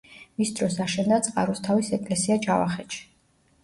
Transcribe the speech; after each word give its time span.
მის 0.41 0.53
დროს 0.59 0.77
აშენდა 0.85 1.21
წყაროსთავის 1.29 1.95
ეკლესია 2.01 2.43
ჯავახეთში. 2.51 3.09